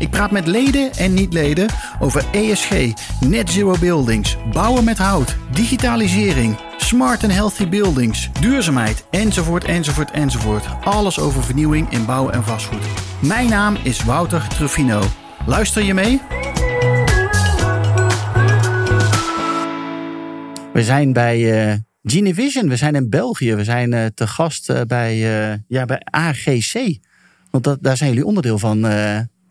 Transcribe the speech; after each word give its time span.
Ik 0.00 0.10
praat 0.10 0.30
met 0.30 0.46
leden 0.46 0.92
en 0.92 1.14
niet-leden 1.14 1.68
over 1.98 2.24
ESG, 2.32 2.92
net 3.26 3.50
zero 3.50 3.76
buildings, 3.80 4.36
bouwen 4.52 4.84
met 4.84 4.98
hout, 4.98 5.36
digitalisering, 5.52 6.56
smart 6.76 7.22
and 7.22 7.32
healthy 7.32 7.68
buildings, 7.68 8.30
duurzaamheid, 8.40 9.04
enzovoort, 9.10 9.64
enzovoort, 9.64 10.10
enzovoort. 10.10 10.64
Alles 10.84 11.18
over 11.18 11.44
vernieuwing 11.44 11.90
in 11.90 12.04
bouw 12.06 12.30
en 12.30 12.44
vastgoed. 12.44 12.86
Mijn 13.18 13.48
naam 13.48 13.76
is 13.82 14.04
Wouter 14.04 14.48
Truffino. 14.48 15.02
Luister 15.46 15.82
je 15.82 15.94
mee? 15.94 16.20
We 20.72 20.84
zijn 20.84 21.12
bij 21.12 21.68
uh, 21.68 21.74
Genevision. 22.02 22.68
We 22.68 22.76
zijn 22.76 22.94
in 22.94 23.10
België. 23.10 23.54
We 23.54 23.64
zijn 23.64 23.92
uh, 23.92 24.06
te 24.14 24.26
gast 24.26 24.70
uh, 24.70 24.80
bij, 24.86 25.16
ja, 25.68 25.84
bij 25.84 26.00
AGC. 26.04 26.98
Want 27.50 27.64
dat, 27.64 27.78
daar 27.82 27.96
zijn 27.96 28.10
jullie 28.10 28.26
onderdeel 28.26 28.58
van, 28.58 28.84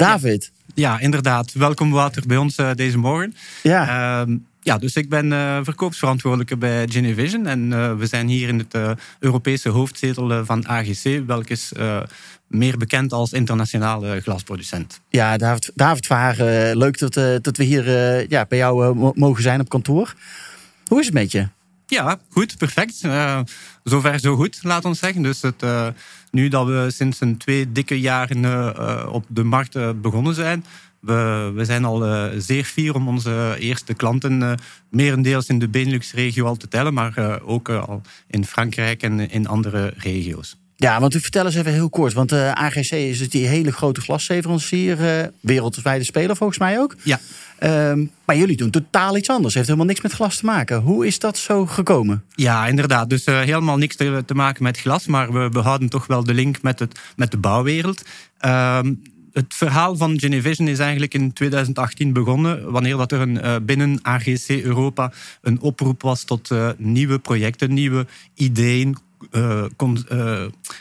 David. 0.07 0.51
Ja, 0.73 0.99
inderdaad. 0.99 1.53
Welkom 1.53 1.91
Wouter 1.91 2.23
bij 2.27 2.37
ons 2.37 2.55
deze 2.75 2.97
morgen. 2.97 3.35
Ja. 3.63 4.21
Ehm, 4.21 4.37
ja, 4.61 4.77
dus 4.77 4.95
ik 4.95 5.09
ben 5.09 5.31
uh, 5.31 5.59
verkoopsverantwoordelijke 5.63 6.57
bij 6.57 6.87
Genevision. 6.87 7.47
En 7.47 7.71
uh, 7.71 7.95
we 7.95 8.05
zijn 8.05 8.27
hier 8.27 8.47
in 8.47 8.57
het 8.69 8.97
Europese 9.19 9.69
hoofdzetel 9.69 10.45
van 10.45 10.67
AGC, 10.67 11.23
welke 11.25 11.51
is 11.51 11.71
meer 12.47 12.77
bekend 12.77 13.13
als 13.13 13.33
internationale 13.33 14.21
glasproducent. 14.21 15.01
Ja, 15.09 15.37
David, 15.37 15.71
David 15.75 16.05
Varen, 16.05 16.77
leuk 16.77 16.99
dat, 16.99 17.13
dat 17.43 17.57
we 17.57 17.63
hier 17.63 17.85
ja, 18.29 18.45
bij 18.49 18.57
jou 18.57 18.95
mogen 19.15 19.43
zijn 19.43 19.59
op 19.59 19.69
kantoor. 19.69 20.13
Hoe 20.87 20.99
is 20.99 21.05
het 21.05 21.13
met 21.13 21.31
je? 21.31 21.47
Ja, 21.89 22.19
goed, 22.29 22.57
perfect. 22.57 22.95
zover 23.83 24.19
zo 24.19 24.35
goed, 24.35 24.59
laat 24.61 24.85
ons 24.85 24.99
zeggen. 24.99 25.21
Dus 25.21 25.41
het, 25.41 25.65
nu 26.31 26.47
dat 26.47 26.65
we 26.65 26.87
sinds 26.91 27.21
een 27.21 27.37
twee 27.37 27.71
dikke 27.71 27.99
jaren 27.99 29.11
op 29.11 29.25
de 29.27 29.43
markt 29.43 30.01
begonnen 30.01 30.35
zijn 30.35 30.63
we, 30.99 31.51
we 31.55 31.65
zijn 31.65 31.85
al 31.85 32.29
zeer 32.37 32.63
fier 32.63 32.95
om 32.95 33.07
onze 33.07 33.55
eerste 33.59 33.93
klanten 33.93 34.57
merendeels 34.89 35.47
in 35.47 35.59
de 35.59 35.69
Benelux-regio 35.69 36.45
al 36.45 36.55
te 36.55 36.67
tellen, 36.67 36.93
maar 36.93 37.41
ook 37.41 37.69
al 37.69 38.01
in 38.27 38.45
Frankrijk 38.45 39.03
en 39.03 39.29
in 39.29 39.47
andere 39.47 39.93
regio's. 39.97 40.57
Ja, 40.81 40.99
want 40.99 41.15
u 41.15 41.19
vertel 41.19 41.45
eens 41.45 41.55
even 41.55 41.73
heel 41.73 41.89
kort. 41.89 42.13
Want 42.13 42.33
AGC 42.33 42.91
is 42.91 43.17
dus 43.17 43.29
die 43.29 43.47
hele 43.47 43.71
grote 43.71 44.01
glasleverancier, 44.01 45.31
wereldwijde 45.39 46.03
speler 46.03 46.35
volgens 46.35 46.59
mij 46.59 46.79
ook. 46.79 46.95
Ja. 47.03 47.19
Um, 47.63 48.11
maar 48.25 48.37
jullie 48.37 48.57
doen 48.57 48.69
totaal 48.69 49.17
iets 49.17 49.29
anders. 49.29 49.53
Heeft 49.53 49.65
helemaal 49.67 49.87
niks 49.87 50.01
met 50.01 50.11
glas 50.11 50.37
te 50.37 50.45
maken. 50.45 50.81
Hoe 50.81 51.07
is 51.07 51.19
dat 51.19 51.37
zo 51.37 51.65
gekomen? 51.65 52.23
Ja, 52.35 52.67
inderdaad. 52.67 53.09
Dus 53.09 53.25
helemaal 53.25 53.77
niks 53.77 53.95
te, 53.95 54.23
te, 54.25 54.33
maken 54.33 54.63
met 54.63 54.79
glas, 54.79 55.07
maar 55.07 55.33
we 55.33 55.49
behouden 55.49 55.89
toch 55.89 56.07
wel 56.07 56.23
de 56.23 56.33
link 56.33 56.61
met, 56.61 56.79
het, 56.79 56.99
met 57.15 57.31
de 57.31 57.37
bouwwereld. 57.37 58.03
Uh, 58.45 58.79
het 59.33 59.53
verhaal 59.53 59.95
van 59.95 60.19
Genevision 60.19 60.67
is 60.67 60.79
eigenlijk 60.79 61.13
in 61.13 61.33
2018 61.33 62.13
begonnen, 62.13 62.71
wanneer 62.71 62.97
dat 62.97 63.11
er 63.11 63.19
een, 63.19 63.35
uh, 63.35 63.55
binnen 63.61 63.99
AGC 64.01 64.49
Europa 64.49 65.11
een 65.41 65.61
oproep 65.61 66.01
was 66.01 66.23
tot 66.23 66.49
uh, 66.51 66.69
nieuwe 66.77 67.19
projecten, 67.19 67.73
nieuwe 67.73 68.07
ideeën, 68.33 68.97
uh, 69.31 69.65
kon, 69.75 70.05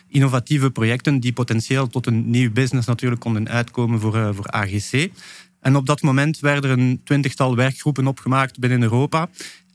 innovatieve 0.08 0.70
projecten 0.70 1.20
die 1.20 1.33
potentieel 1.33 1.86
tot 1.86 2.06
een 2.06 2.31
nieuw 2.31 2.53
business 2.53 2.86
natuurlijk 2.86 3.20
konden 3.20 3.48
uitkomen 3.48 4.00
voor, 4.00 4.34
voor 4.34 4.47
AGC. 4.47 5.10
En 5.60 5.76
op 5.76 5.87
dat 5.87 6.03
moment 6.03 6.41
werden 6.41 6.71
er 6.71 6.78
een 6.78 7.00
twintigtal 7.04 7.56
werkgroepen 7.56 8.06
opgemaakt 8.06 8.59
binnen 8.59 8.82
Europa. 8.82 9.28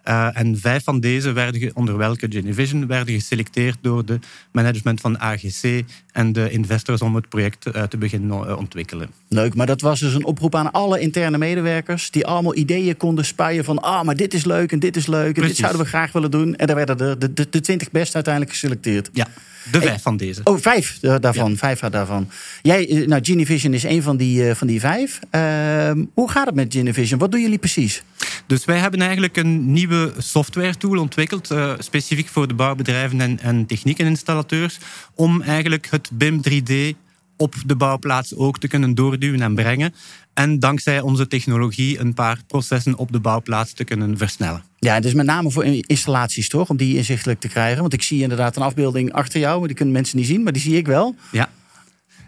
Uh, 0.07 0.27
en 0.33 0.59
vijf 0.59 0.83
van 0.83 0.99
deze 0.99 1.31
werden, 1.31 1.71
onder 1.73 1.97
welke 1.97 2.27
Genevision, 2.29 2.87
werden 2.87 3.13
geselecteerd 3.13 3.77
door 3.81 4.05
de 4.05 4.19
management 4.51 5.01
van 5.01 5.19
AGC 5.19 5.83
en 6.11 6.33
de 6.33 6.49
investors 6.49 7.01
om 7.01 7.15
het 7.15 7.29
project 7.29 7.65
uh, 7.65 7.83
te 7.83 7.97
beginnen 7.97 8.47
uh, 8.47 8.57
ontwikkelen. 8.57 9.09
Leuk, 9.27 9.55
maar 9.55 9.65
dat 9.65 9.81
was 9.81 9.99
dus 9.99 10.13
een 10.13 10.25
oproep 10.25 10.55
aan 10.55 10.71
alle 10.71 10.99
interne 10.99 11.37
medewerkers 11.37 12.11
die 12.11 12.25
allemaal 12.25 12.55
ideeën 12.55 12.97
konden 12.97 13.25
spuien 13.25 13.63
van 13.63 13.81
ah, 13.81 14.03
maar 14.03 14.15
dit 14.15 14.33
is 14.33 14.45
leuk 14.45 14.71
en 14.71 14.79
dit 14.79 14.95
is 14.95 15.07
leuk 15.07 15.37
en 15.37 15.47
dit 15.47 15.55
zouden 15.55 15.81
we 15.81 15.87
graag 15.87 16.11
willen 16.11 16.31
doen. 16.31 16.55
En 16.55 16.67
daar 16.67 16.75
werden 16.75 16.97
de, 16.97 17.15
de, 17.17 17.33
de, 17.33 17.47
de 17.49 17.61
20 17.61 17.91
best 17.91 18.15
uiteindelijk 18.15 18.53
geselecteerd. 18.53 19.09
Ja. 19.13 19.27
De 19.71 19.81
vijf 19.81 20.01
van 20.01 20.17
deze. 20.17 20.41
Oh, 20.43 20.57
vijf 20.61 20.99
daarvan. 20.99 21.49
Ja. 21.51 21.57
Vijf 21.57 21.79
daarvan. 21.79 22.29
Jij, 22.61 23.03
nou, 23.07 23.23
Genevision 23.23 23.73
is 23.73 23.83
een 23.83 24.03
van 24.03 24.17
die, 24.17 24.55
van 24.55 24.67
die 24.67 24.79
vijf. 24.79 25.19
Uh, 25.31 25.91
hoe 26.13 26.29
gaat 26.29 26.45
het 26.45 26.55
met 26.55 26.73
Genevision? 26.73 27.19
Wat 27.19 27.31
doen 27.31 27.41
jullie 27.41 27.57
precies? 27.57 28.03
Dus 28.47 28.65
wij 28.65 28.77
hebben 28.77 29.01
eigenlijk 29.01 29.37
een 29.37 29.71
nieuwe 29.71 30.13
software 30.17 30.77
tool 30.77 30.99
ontwikkeld, 30.99 31.51
uh, 31.51 31.73
specifiek 31.79 32.27
voor 32.27 32.47
de 32.47 32.53
bouwbedrijven 32.53 33.21
en, 33.21 33.39
en 33.39 33.65
techniekeninstallateurs, 33.65 34.77
om 35.15 35.41
eigenlijk 35.41 35.87
het 35.89 36.09
BIM 36.13 36.41
3D 36.49 37.02
op 37.37 37.55
de 37.65 37.75
bouwplaats 37.75 38.35
ook 38.35 38.59
te 38.59 38.67
kunnen 38.67 38.95
doorduwen 38.95 39.41
en 39.41 39.55
brengen. 39.55 39.93
En 40.33 40.59
dankzij 40.59 41.01
onze 41.01 41.27
technologie 41.27 41.99
een 41.99 42.13
paar 42.13 42.39
processen 42.47 42.97
op 42.97 43.11
de 43.11 43.19
bouwplaats 43.19 43.73
te 43.73 43.83
kunnen 43.83 44.17
versnellen. 44.17 44.63
Ja, 44.79 44.99
dus 44.99 45.13
met 45.13 45.25
name 45.25 45.51
voor 45.51 45.65
installaties 45.65 46.49
toch, 46.49 46.69
om 46.69 46.77
die 46.77 46.97
inzichtelijk 46.97 47.39
te 47.39 47.47
krijgen. 47.47 47.81
Want 47.81 47.93
ik 47.93 48.01
zie 48.01 48.21
inderdaad 48.21 48.55
een 48.55 48.61
afbeelding 48.61 49.13
achter 49.13 49.39
jou, 49.39 49.59
maar 49.59 49.67
die 49.67 49.77
kunnen 49.77 49.93
mensen 49.93 50.17
niet 50.17 50.27
zien, 50.27 50.43
maar 50.43 50.53
die 50.53 50.61
zie 50.61 50.77
ik 50.77 50.87
wel. 50.87 51.15
Ja. 51.31 51.49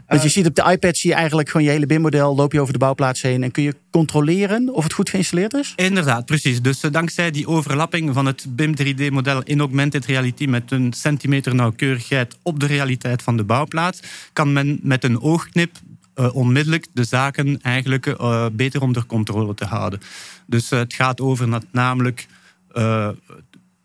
Want 0.07 0.21
je 0.21 0.29
ziet 0.29 0.45
op 0.45 0.55
de 0.55 0.71
iPad 0.71 0.97
zie 0.97 1.09
je 1.09 1.15
eigenlijk 1.15 1.49
gewoon 1.49 1.65
je 1.65 1.71
hele 1.71 1.85
BIM-model. 1.85 2.35
Loop 2.35 2.51
je 2.51 2.59
over 2.59 2.73
de 2.73 2.79
bouwplaats 2.79 3.21
heen 3.21 3.43
en 3.43 3.51
kun 3.51 3.63
je 3.63 3.75
controleren 3.91 4.73
of 4.73 4.83
het 4.83 4.93
goed 4.93 5.09
geïnstalleerd 5.09 5.53
is? 5.53 5.73
Inderdaad, 5.75 6.25
precies. 6.25 6.61
Dus 6.61 6.83
uh, 6.83 6.91
dankzij 6.91 7.31
die 7.31 7.47
overlapping 7.47 8.13
van 8.13 8.25
het 8.25 8.45
BIM 8.49 8.73
3D-model 8.81 9.43
in 9.43 9.59
augmented 9.59 10.05
reality 10.05 10.45
met 10.45 10.71
een 10.71 10.93
centimeter 10.93 11.55
nauwkeurigheid 11.55 12.37
op 12.41 12.59
de 12.59 12.65
realiteit 12.65 13.21
van 13.21 13.37
de 13.37 13.43
bouwplaats, 13.43 13.99
kan 14.33 14.53
men 14.53 14.79
met 14.81 15.03
een 15.03 15.21
oogknip 15.21 15.71
uh, 16.15 16.35
onmiddellijk 16.35 16.85
de 16.93 17.03
zaken 17.03 17.61
eigenlijk 17.61 18.05
uh, 18.05 18.45
beter 18.51 18.81
onder 18.81 19.05
controle 19.05 19.53
te 19.53 19.65
houden. 19.65 19.99
Dus 20.45 20.69
het 20.69 20.93
gaat 20.93 21.21
over 21.21 21.61
namelijk 21.71 22.27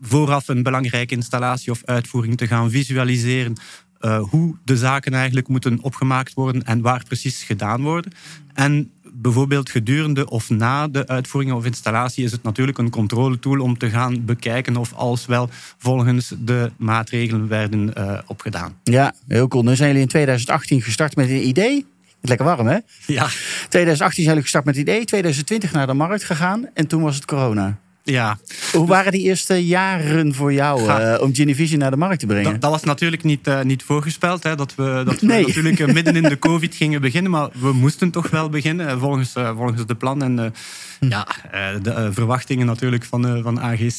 vooraf 0.00 0.48
een 0.48 0.62
belangrijke 0.62 1.14
installatie 1.14 1.70
of 1.70 1.84
uitvoering 1.84 2.36
te 2.36 2.46
gaan 2.46 2.70
visualiseren 2.70 3.56
uh, 4.00 4.22
hoe 4.22 4.56
de 4.64 4.76
zaken 4.76 5.14
eigenlijk 5.14 5.48
moeten 5.48 5.78
opgemaakt 5.82 6.34
worden 6.34 6.62
en 6.64 6.80
waar 6.80 7.02
precies 7.04 7.42
gedaan 7.42 7.82
worden. 7.82 8.12
En 8.54 8.90
bijvoorbeeld 9.12 9.70
gedurende 9.70 10.30
of 10.30 10.50
na 10.50 10.88
de 10.88 11.06
uitvoering 11.06 11.52
of 11.52 11.64
installatie 11.64 12.24
is 12.24 12.32
het 12.32 12.42
natuurlijk 12.42 12.78
een 12.78 12.90
controletool 12.90 13.60
om 13.60 13.78
te 13.78 13.90
gaan 13.90 14.24
bekijken 14.24 14.76
of 14.76 14.94
alles 14.94 15.26
wel 15.26 15.48
volgens 15.78 16.34
de 16.38 16.70
maatregelen 16.76 17.48
werden 17.48 17.92
uh, 17.98 18.18
opgedaan. 18.26 18.76
Ja, 18.84 19.14
heel 19.28 19.48
cool. 19.48 19.62
Nu 19.62 19.76
zijn 19.76 19.88
jullie 19.88 20.02
in 20.02 20.08
2018 20.08 20.82
gestart 20.82 21.16
met 21.16 21.28
een 21.28 21.46
idee. 21.46 21.86
Lekker 22.20 22.46
warm, 22.46 22.66
hè? 22.66 22.78
Ja. 23.06 23.28
2018 23.68 23.98
zijn 24.22 24.26
jullie 24.26 24.42
gestart 24.42 24.64
met 24.64 24.76
het 24.76 24.88
idee, 24.88 25.04
2020 25.04 25.72
naar 25.72 25.86
de 25.86 25.94
markt 25.94 26.24
gegaan 26.24 26.68
en 26.74 26.86
toen 26.86 27.02
was 27.02 27.14
het 27.14 27.24
corona. 27.24 27.78
Ja. 28.10 28.38
Hoe 28.72 28.86
waren 28.86 29.12
die 29.12 29.22
eerste 29.22 29.66
jaren 29.66 30.34
voor 30.34 30.52
jou 30.52 30.82
uh, 30.82 31.16
om 31.20 31.34
Genevision 31.34 31.78
naar 31.78 31.90
de 31.90 31.96
markt 31.96 32.20
te 32.20 32.26
brengen? 32.26 32.52
Dat, 32.52 32.60
dat 32.60 32.70
was 32.70 32.84
natuurlijk 32.84 33.22
niet, 33.22 33.48
uh, 33.48 33.62
niet 33.62 33.82
voorgespeld. 33.82 34.42
Hè, 34.42 34.56
dat 34.56 34.74
we, 34.74 35.02
dat 35.04 35.20
we 35.20 35.26
natuurlijk 35.26 35.78
uh, 35.78 35.94
midden 35.94 36.16
in 36.16 36.22
de 36.22 36.38
COVID 36.38 36.74
gingen 36.74 37.00
beginnen. 37.00 37.30
Maar 37.30 37.48
we 37.60 37.72
moesten 37.72 38.10
toch 38.10 38.30
wel 38.30 38.48
beginnen 38.48 38.98
volgens, 38.98 39.32
volgens 39.32 39.86
de 39.86 39.94
plan. 39.94 40.22
En 40.22 40.54
ja, 41.00 41.26
de 41.82 42.08
verwachtingen 42.12 42.66
natuurlijk 42.66 43.04
van, 43.04 43.42
van 43.42 43.60
AGC. 43.60 43.98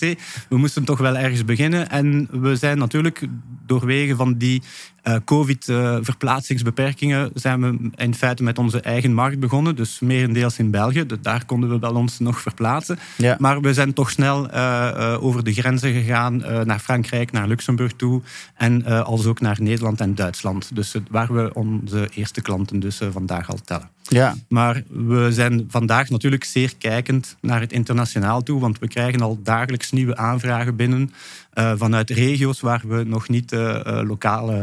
We 0.49 0.57
moesten 0.57 0.83
toch 0.83 0.99
wel 0.99 1.17
ergens 1.17 1.45
beginnen. 1.45 1.89
En 1.89 2.27
we 2.31 2.55
zijn 2.55 2.77
natuurlijk 2.77 3.27
doorwege 3.65 4.15
van 4.15 4.37
die 4.37 4.61
uh, 5.03 5.15
Covid-verplaatsingsbeperkingen 5.25 7.31
zijn 7.33 7.61
we 7.61 7.89
in 7.95 8.15
feite 8.15 8.43
met 8.43 8.57
onze 8.57 8.81
eigen 8.81 9.13
markt 9.13 9.39
begonnen. 9.39 9.75
Dus 9.75 9.99
merendeels 9.99 10.59
in 10.59 10.71
België. 10.71 11.05
Daar 11.21 11.45
konden 11.45 11.69
we 11.69 11.79
wel 11.79 11.95
ons 11.95 12.19
nog 12.19 12.41
verplaatsen. 12.41 12.99
Ja. 13.17 13.35
Maar 13.39 13.61
we 13.61 13.73
zijn 13.73 13.93
toch 13.93 14.09
snel 14.09 14.53
uh, 14.53 15.17
over 15.19 15.43
de 15.43 15.53
grenzen 15.53 15.93
gegaan 15.93 16.37
naar 16.65 16.79
Frankrijk, 16.79 17.31
naar 17.31 17.47
Luxemburg 17.47 17.93
toe. 17.93 18.21
En 18.55 18.85
als 18.85 19.25
ook 19.25 19.39
naar 19.39 19.57
Nederland 19.61 20.01
en 20.01 20.15
Duitsland. 20.15 20.75
Dus 20.75 20.95
waar 21.09 21.33
we 21.33 21.53
onze 21.53 22.09
eerste 22.13 22.41
klanten 22.41 22.79
dus 22.79 23.01
vandaag 23.11 23.49
al 23.49 23.59
tellen. 23.65 23.89
Ja. 24.13 24.35
Maar 24.47 24.83
we 24.89 25.27
zijn 25.31 25.65
vandaag 25.69 26.09
natuurlijk 26.09 26.43
zeer 26.43 26.73
kijkend 26.77 27.37
naar 27.41 27.59
het 27.61 27.71
internationaal 27.71 28.43
toe. 28.43 28.59
Want 28.59 28.79
we 28.79 28.87
krijgen 28.87 29.21
al 29.21 29.39
dagelijks 29.43 29.91
nieuwe 29.91 30.15
aanvragen 30.15 30.75
binnen. 30.75 31.11
Uh, 31.53 31.73
vanuit 31.75 32.09
regio's 32.09 32.59
waar 32.59 32.81
we 32.87 33.03
nog 33.03 33.29
niet 33.29 33.51
uh, 33.51 33.59
uh, 33.59 34.01
lokaal, 34.03 34.53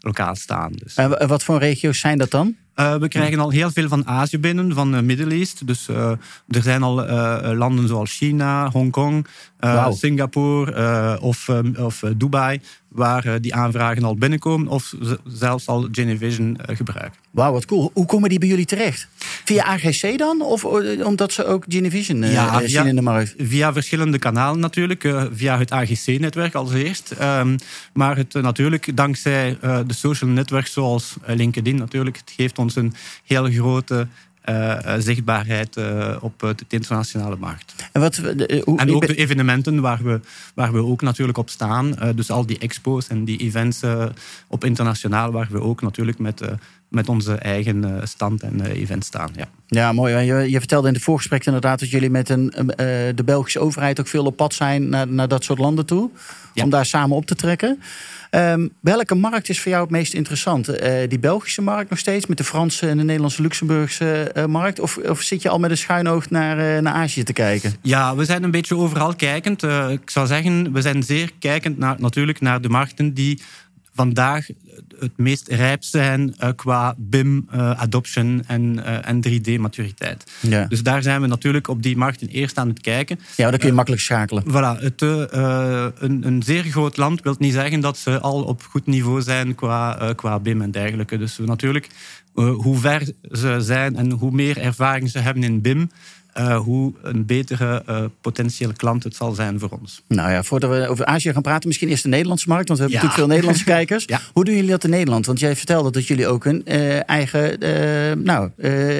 lokaal 0.00 0.34
staan. 0.34 0.72
Dus. 0.72 0.94
En 0.94 1.28
wat 1.28 1.42
voor 1.44 1.58
regio's 1.58 1.98
zijn 1.98 2.18
dat 2.18 2.30
dan? 2.30 2.56
we 2.74 3.08
krijgen 3.08 3.38
al 3.38 3.50
heel 3.50 3.70
veel 3.70 3.88
van 3.88 4.06
Azië 4.06 4.38
binnen, 4.38 4.74
van 4.74 4.92
de 4.92 5.02
Middle 5.02 5.34
East. 5.34 5.66
Dus 5.66 5.88
er 5.88 6.62
zijn 6.62 6.82
al 6.82 6.94
landen 7.54 7.88
zoals 7.88 8.16
China, 8.16 8.70
Hongkong, 8.70 9.26
Uh, 9.64 9.92
Singapore 9.92 11.20
of, 11.20 11.48
of 11.78 12.02
Dubai, 12.16 12.60
waar 12.88 13.40
die 13.40 13.54
aanvragen 13.54 14.04
al 14.04 14.16
binnenkomen 14.16 14.68
of 14.68 14.94
zelfs 15.24 15.66
al 15.66 15.88
Genevision 15.92 16.58
gebruiken. 16.66 17.20
Wauw, 17.30 17.52
wat 17.52 17.64
cool. 17.64 17.90
Hoe 17.94 18.06
komen 18.06 18.28
die 18.28 18.38
bij 18.38 18.48
jullie 18.48 18.64
terecht? 18.64 19.08
Via 19.44 19.64
AGC 19.64 20.18
dan? 20.18 20.42
Of 20.42 20.64
omdat 21.04 21.32
ze 21.32 21.46
ook 21.46 21.64
Genevision 21.68 22.22
ja, 22.22 22.66
zien 22.66 22.86
in 22.86 22.94
de 22.94 23.02
markt? 23.02 23.34
Via 23.38 23.72
verschillende 23.72 24.18
kanalen 24.18 24.60
natuurlijk. 24.60 25.14
via 25.32 25.58
het 25.58 25.72
AGC-netwerk 25.72 26.54
als 26.54 26.72
eerst. 26.72 27.10
Ehm, 27.10 27.56
maar 27.92 28.16
het, 28.16 28.34
natuurlijk 28.34 28.96
dankzij 28.96 29.58
de 29.60 29.94
social 29.94 30.30
networks 30.30 30.72
zoals 30.72 31.16
LinkedIn 31.26 31.76
natuurlijk. 31.76 32.16
Het 32.16 32.32
geeft 32.36 32.58
ons 32.58 32.76
een 32.76 32.94
heel 33.24 33.50
grote 33.50 34.06
uh, 34.48 34.78
zichtbaarheid 34.98 35.76
uh, 35.76 36.16
op 36.20 36.38
de 36.38 36.64
internationale 36.68 37.36
markt. 37.36 37.74
En, 37.92 38.00
wat, 38.00 38.16
hoe, 38.64 38.78
en 38.78 38.94
ook 38.94 39.06
de 39.06 39.14
evenementen 39.14 39.80
waar 39.80 40.02
we, 40.02 40.20
waar 40.54 40.72
we 40.72 40.84
ook 40.84 41.02
natuurlijk 41.02 41.38
op 41.38 41.50
staan. 41.50 41.94
dus 42.14 42.30
al 42.30 42.46
die 42.46 42.58
expo's 42.58 43.08
en 43.08 43.24
die 43.24 43.38
events 43.38 43.80
op 44.46 44.64
internationaal, 44.64 45.32
waar 45.32 45.48
we 45.50 45.60
ook 45.60 45.82
natuurlijk 45.82 46.18
met, 46.18 46.42
met 46.88 47.08
onze 47.08 47.34
eigen 47.34 48.08
stand 48.08 48.42
en 48.42 48.64
event 48.64 49.04
staan. 49.04 49.30
Ja. 49.36 49.48
Ja, 49.66 49.92
mooi. 49.92 50.16
Je, 50.16 50.50
je, 50.50 50.58
vertelde 50.58 50.88
in 50.88 50.94
het 50.94 51.02
voorgesprek 51.02 51.46
inderdaad 51.46 51.80
dat 51.80 51.90
jullie 51.90 52.10
met 52.10 52.28
een, 52.28 52.52
de 53.14 53.22
Belgische 53.24 53.60
overheid 53.60 54.00
ook 54.00 54.06
veel 54.06 54.24
op 54.24 54.36
pad 54.36 54.54
zijn 54.54 54.88
naar, 54.88 55.08
naar 55.08 55.28
dat 55.28 55.44
soort 55.44 55.58
landen 55.58 55.86
toe. 55.86 56.10
Om 56.54 56.70
daar 56.70 56.86
samen 56.86 57.16
op 57.16 57.26
te 57.26 57.34
trekken. 57.34 57.78
Um, 58.34 58.72
welke 58.80 59.14
markt 59.14 59.48
is 59.48 59.60
voor 59.60 59.70
jou 59.70 59.82
het 59.82 59.92
meest 59.92 60.14
interessant? 60.14 60.66
Die 61.08 61.18
Belgische 61.18 61.62
markt 61.62 61.90
nog 61.90 61.98
steeds, 61.98 62.26
met 62.26 62.36
de 62.36 62.44
Franse 62.44 62.88
en 62.88 62.96
de 62.96 63.02
Nederlandse 63.02 63.42
Luxemburgse 63.42 64.31
uh, 64.36 64.44
markt? 64.44 64.80
Of, 64.80 64.96
of, 64.96 65.20
zit 65.20 65.42
je 65.42 65.48
al 65.48 65.58
met 65.58 65.70
een 65.70 65.78
schuin 65.78 66.08
oog 66.08 66.30
naar, 66.30 66.58
uh, 66.58 66.82
naar 66.82 66.94
Azië 66.94 67.22
te 67.22 67.32
kijken? 67.32 67.72
Ja, 67.82 68.16
we 68.16 68.24
zijn 68.24 68.42
een 68.42 68.50
beetje 68.50 68.76
overal 68.76 69.14
kijkend. 69.14 69.62
ik 69.90 70.10
zou 70.10 70.26
zeggen, 70.26 70.72
we 70.72 70.80
zijn 70.80 71.02
zeer 71.02 71.30
kijkend 71.38 71.78
naar, 71.78 71.96
natuurlijk 71.98 72.40
naar 72.40 72.60
de 72.60 72.68
markten 72.68 73.14
die 73.14 73.40
vandaag 73.94 74.46
het 74.98 75.16
meest 75.16 75.48
rijp 75.48 75.84
zijn 75.84 76.34
uh, 76.40 76.48
qua 76.56 76.94
BIM, 76.98 77.48
uh, 77.54 77.70
adoption 77.80 78.42
en, 78.46 78.76
uh, 78.76 79.08
en 79.08 79.20
3D-maturiteit. 79.28 80.30
Ja. 80.40 80.64
Dus 80.64 80.82
daar 80.82 81.02
zijn 81.02 81.20
we 81.20 81.26
natuurlijk 81.26 81.68
op 81.68 81.82
die 81.82 81.96
markten 81.96 82.28
eerst 82.28 82.58
aan 82.58 82.68
het 82.68 82.80
kijken. 82.80 83.20
Ja, 83.36 83.50
dan 83.50 83.58
kun 83.58 83.68
je 83.68 83.74
makkelijk 83.74 84.02
schakelen. 84.02 84.44
Voilà, 84.48 84.82
het, 84.82 85.00
een, 85.00 86.26
een 86.26 86.42
zeer 86.42 86.62
groot 86.62 86.96
land 86.96 87.22
wil 87.22 87.34
niet 87.38 87.52
zeggen 87.52 87.80
dat 87.80 87.98
ze 87.98 88.20
al 88.20 88.42
op 88.42 88.62
goed 88.62 88.86
niveau 88.86 89.22
zijn 89.22 89.54
qua, 89.54 90.12
qua 90.16 90.38
BIM 90.38 90.62
en 90.62 90.70
dergelijke. 90.70 91.18
Dus 91.18 91.38
natuurlijk, 91.38 91.88
hoe 92.34 92.78
ver 92.78 93.12
ze 93.30 93.56
zijn 93.60 93.96
en 93.96 94.10
hoe 94.10 94.30
meer 94.30 94.58
ervaring 94.58 95.10
ze 95.10 95.18
hebben 95.18 95.42
in 95.42 95.60
BIM, 95.60 95.90
uh, 96.38 96.56
hoe 96.56 96.92
een 97.02 97.26
betere 97.26 97.82
uh, 97.88 98.04
potentiële 98.20 98.72
klant 98.72 99.04
het 99.04 99.16
zal 99.16 99.32
zijn 99.32 99.58
voor 99.58 99.78
ons. 99.80 100.02
Nou 100.08 100.30
ja, 100.30 100.42
voordat 100.42 100.70
we 100.70 100.88
over 100.88 101.04
Azië 101.04 101.32
gaan 101.32 101.42
praten, 101.42 101.68
misschien 101.68 101.88
eerst 101.88 102.02
de 102.02 102.08
Nederlandse 102.08 102.48
markt, 102.48 102.68
want 102.68 102.80
we 102.80 102.84
hebben 102.84 103.02
natuurlijk 103.02 103.28
veel 103.28 103.36
Nederlandse 103.36 103.74
kijkers. 103.76 104.04
Ja. 104.06 104.20
Hoe 104.32 104.44
doen 104.44 104.54
jullie 104.54 104.70
dat 104.70 104.84
in 104.84 104.90
Nederland? 104.90 105.26
Want 105.26 105.40
jij 105.40 105.56
vertelde 105.56 105.90
dat 105.90 106.06
jullie 106.06 106.26
ook 106.26 106.44
een 106.44 106.62
uh, 106.64 107.08
eigen, 107.08 107.58
nou, 108.24 108.50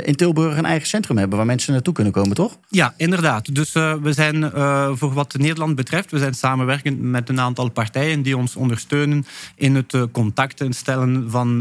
in 0.05 0.15
Tilburg 0.15 0.57
een 0.57 0.65
eigen 0.65 0.89
centrum 0.89 1.19
hebben 1.19 1.37
waar 1.37 1.47
mensen 1.47 1.73
naartoe 1.73 1.95
kunnen 1.95 2.13
komen, 2.13 2.35
toch? 2.35 2.59
Ja, 2.69 2.95
inderdaad. 2.97 3.55
Dus 3.55 3.73
we 3.73 4.13
zijn 4.13 4.51
voor 4.97 5.13
wat 5.13 5.35
Nederland 5.39 5.75
betreft, 5.75 6.11
we 6.11 6.19
zijn 6.19 6.35
samenwerkend 6.35 7.01
met 7.01 7.29
een 7.29 7.41
aantal 7.41 7.71
partijen 7.71 8.23
die 8.23 8.37
ons 8.37 8.57
ondersteunen 8.57 9.27
in 9.55 9.75
het 9.75 9.97
contacten 10.13 10.73
stellen 10.73 11.31
van, 11.31 11.57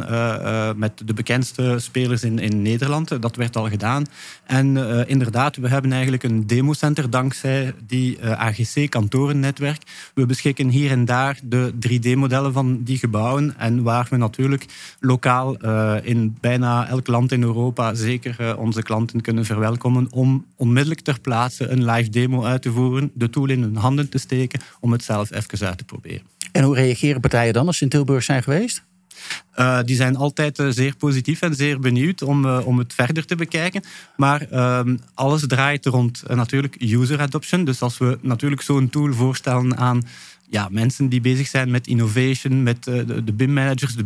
met 0.75 1.01
de 1.06 1.13
bekendste 1.13 1.75
spelers 1.77 2.23
in, 2.23 2.39
in 2.39 2.62
Nederland. 2.62 3.21
Dat 3.21 3.35
werd 3.35 3.56
al 3.56 3.69
gedaan. 3.69 4.06
En 4.45 4.77
inderdaad, 5.07 5.57
we 5.62 5.68
hebben 5.68 5.92
eigenlijk 5.92 6.24
een 6.24 6.48
democenter 6.48 7.10
dankzij 7.10 7.74
die 7.88 8.18
eh, 8.18 8.31
AGC-kantorennetwerk. 8.31 9.81
We 10.13 10.25
beschikken 10.25 10.69
hier 10.69 10.92
en 10.92 11.06
daar 11.06 11.40
de 11.44 11.74
3D-modellen 11.88 12.54
van 12.54 12.84
die 12.84 12.98
gebouwen. 12.98 13.58
En 13.58 13.84
waar 13.84 14.08
we 14.10 14.18
natuurlijk 14.18 14.66
lokaal 15.00 15.66
uh, 15.66 15.96
in 16.02 16.38
bijna 16.40 16.88
elk 16.88 17.08
land 17.08 17.31
in 17.31 17.42
Europa 17.42 17.94
zeker 17.94 18.36
uh, 18.42 18.54
onze 18.58 18.84
klanten 18.84 19.22
kunnen 19.22 19.46
verwelkomen 19.46 20.08
om 20.12 20.46
onmiddellijk 20.56 21.02
ter 21.02 21.19
plaatse 21.19 21.68
een 21.68 21.86
live 21.86 22.10
demo 22.10 22.44
uit 22.44 22.62
te 22.62 22.72
voeren, 22.72 23.12
de 23.14 23.30
tool 23.30 23.50
in 23.50 23.62
hun 23.62 23.75
handen 23.75 24.10
te 24.10 24.18
steken 24.18 24.62
om 24.80 24.92
het 24.92 25.04
zelf 25.04 25.31
even 25.31 25.68
uit 25.68 25.78
te 25.78 25.84
proberen. 25.84 26.25
En 26.52 26.64
hoe 26.64 26.75
reageren 26.75 27.22
partijen 27.22 27.54
dan 27.54 27.68
als 27.68 27.78
ze 27.78 27.84
in 27.84 27.90
Tilburg 27.90 28.24
zijn 28.24 28.44
geweest? 28.44 28.84
Uh, 29.56 29.80
die 29.86 29.95
zijn 29.95 30.15
altijd 30.15 30.59
uh, 30.59 30.68
zeer 30.69 30.95
positief 30.95 31.42
en 31.42 31.56
zeer 31.56 31.80
benieuwd 31.80 32.21
om, 32.21 32.45
uh, 32.45 32.68
om 32.68 32.77
het 32.77 32.94
verder 32.94 33.25
te 33.25 33.36
bekijken. 33.36 33.83
Maar 34.18 34.42
ehm, 34.42 34.98
alles 35.13 35.48
draait 35.48 35.86
rond 35.86 36.24
natuurlijk 36.27 36.75
user 36.80 37.21
adoption. 37.21 37.63
Dus 37.63 37.81
als 37.81 37.98
we 37.98 38.18
natuurlijk 38.21 38.62
zo'n 38.62 38.89
tool 38.89 39.13
voorstellen 39.13 39.77
aan 39.77 40.03
ja, 40.51 40.68
mensen 40.71 41.09
die 41.09 41.21
bezig 41.21 41.48
zijn 41.48 41.71
met 41.71 41.88
innovation, 41.88 42.63
met 42.63 42.83
de, 42.83 43.24
de 43.24 43.33
BIM-managers, 43.33 43.95
de 43.95 44.03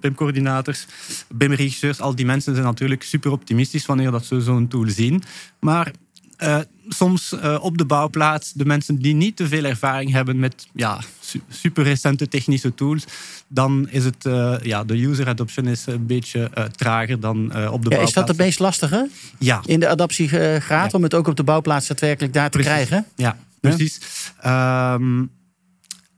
BIM-coördinators, 0.00 0.86
BIM-regisseurs, 1.28 2.00
al 2.00 2.14
die 2.14 2.26
mensen 2.26 2.54
zijn 2.54 2.66
natuurlijk 2.66 3.02
super 3.02 3.30
optimistisch 3.30 3.86
wanneer 3.86 4.10
dat 4.10 4.24
ze 4.24 4.40
zo'n 4.40 4.68
tool 4.68 4.88
zien. 4.88 5.22
Maar 5.60 5.92
uh, 6.38 6.58
soms 6.88 7.32
uh, 7.32 7.58
op 7.60 7.78
de 7.78 7.84
bouwplaats 7.84 8.52
de 8.52 8.64
mensen 8.64 8.98
die 8.98 9.14
niet 9.14 9.36
te 9.36 9.48
veel 9.48 9.64
ervaring 9.64 10.12
hebben 10.12 10.38
met 10.38 10.66
ja, 10.74 11.00
su 11.20 11.40
super 11.48 11.84
recente 11.84 12.28
technische 12.28 12.74
tools, 12.74 13.04
dan 13.48 13.88
is 13.90 14.04
het, 14.04 14.24
uh, 14.24 14.56
ja, 14.62 14.84
de 14.84 15.06
user 15.06 15.28
adoption 15.28 15.66
is 15.66 15.86
een 15.86 16.06
beetje 16.06 16.50
trager 16.76 17.20
dan 17.20 17.44
op 17.44 17.50
de 17.50 17.58
ja, 17.58 17.68
bouwplaats. 17.68 18.02
Is 18.02 18.12
dat 18.12 18.28
het 18.28 18.36
meest 18.36 18.58
lastige? 18.58 19.08
Ja. 19.38 19.60
In 19.64 19.80
de 19.80 19.88
adoptiegraad, 19.88 20.90
ja. 20.90 20.98
om 20.98 21.02
het 21.02 21.14
ook 21.14 21.26
op 21.26 21.36
de 21.36 21.44
bouwplaats 21.44 21.86
daadwerkelijk 21.86 22.32
daar 22.32 22.50
te 22.50 22.58
krijgen? 22.58 23.06
Ja, 23.16 23.36
precies. 23.60 24.00
Um, 24.46 25.30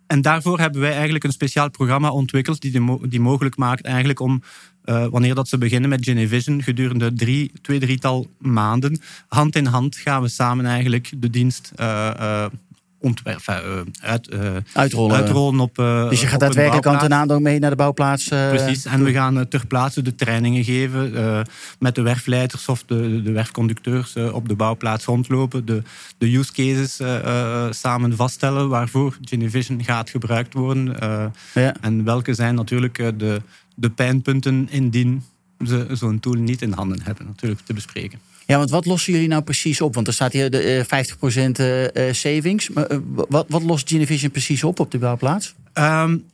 en 0.07 0.23
daarvoor 0.23 0.59
hebben 0.59 0.81
wij 0.81 0.93
eigenlijk 0.93 1.25
een 1.25 1.33
speciaal 1.33 1.71
programma 1.71 2.11
ontwikkeld 2.11 2.61
die, 2.61 2.81
mo 2.81 3.01
die 3.09 3.21
mogelijk 3.21 3.57
maakt 3.57 3.85
eigenlijk 3.85 4.21
om 4.21 4.43
uh, 4.91 5.07
wanneer 5.07 5.35
dat 5.35 5.49
ze 5.49 5.59
beginnen 5.59 5.91
met 5.91 6.05
Genevision, 6.05 6.63
gedurende 6.63 7.13
drie, 7.13 7.53
twee, 7.63 7.79
drietal 7.79 8.27
maanden, 8.39 9.01
hand 9.29 9.57
in 9.57 9.67
hand 9.67 9.97
gaan 9.97 10.23
we 10.23 10.29
samen 10.29 10.67
eigenlijk 10.67 11.13
de 11.17 11.31
dienst 11.31 11.73
uh, 11.81 12.47
uh, 13.01 13.09
ontwerpen, 13.09 13.93
uit, 14.01 14.31
uitrollen. 14.73 15.17
uitrollen 15.17 15.61
op. 15.61 15.75
dus 16.11 16.21
je 16.21 16.27
gaat 16.27 16.41
daadwerkelijk 16.41 16.85
hand 16.85 17.03
in 17.03 17.13
hand 17.13 17.41
mee 17.41 17.59
naar 17.59 17.71
de 17.71 17.77
bouwplaats. 17.77 18.29
Precies, 18.29 18.85
en 18.85 19.05
we 19.05 19.13
gaan 19.13 19.49
ter 19.49 19.67
plaatse 19.67 20.03
de 20.03 20.15
trainingen 20.15 20.65
geven 20.65 21.47
met 21.79 21.95
de 21.95 22.03
werfleiders 22.03 22.69
of 22.69 22.85
de, 22.87 23.23
de 23.23 23.33
werfconducteurs 23.33 24.17
op 24.17 24.49
de 24.49 24.55
bouwplaats 24.55 25.05
rondlopen, 25.05 25.65
de, 25.65 25.83
de 26.19 26.37
use 26.37 26.53
cases 26.53 27.01
samen 27.79 28.17
vaststellen 28.17 28.69
waarvoor 28.69 29.17
Genevision 29.21 29.85
gaat 29.85 30.11
gebruikt 30.11 30.55
worden. 30.55 30.97
Ja. 31.55 31.75
En 31.81 32.05
welke 32.05 32.35
zijn 32.35 32.55
natuurlijk 32.55 33.19
de 33.19 33.41
de 33.81 33.91
pijnpunten 33.91 34.69
indien 34.71 35.25
ze 35.67 35.87
zo'n 35.93 36.21
tool 36.21 36.35
niet 36.35 36.63
in 36.63 36.73
handen 36.73 37.03
hebben, 37.03 37.27
natuurlijk 37.27 37.61
te 37.61 37.73
bespreken. 37.73 38.19
Ja, 38.51 38.57
want 38.57 38.71
wat 38.71 38.87
lossen 38.87 39.13
jullie 39.13 39.29
nou 39.29 39.43
precies 39.43 39.81
op? 39.81 39.95
Want 39.95 40.07
er 40.07 40.13
staat 40.13 40.33
hier 40.33 40.51
de 40.51 40.85
50% 40.85 40.89
uh, 40.89 41.85
eh, 41.85 42.09
eh, 42.09 42.15
savings. 42.15 42.69
Maar, 42.69 42.87
wat, 43.29 43.47
wat 43.49 43.63
lost 43.63 43.89
Genevision 43.89 44.31
precies 44.31 44.65
op 44.65 44.81
op 44.81 44.91
de 44.91 44.99
bouwplaats? 44.99 45.55
Um, 45.75 46.25